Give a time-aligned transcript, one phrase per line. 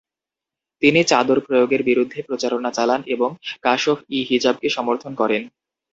[0.81, 3.29] তিনি চাদর প্রয়োগের বিরুদ্ধে প্রচারণা চালান এবং
[3.63, 5.41] কাশফ-ই হিজাবকে সমর্থন করেন।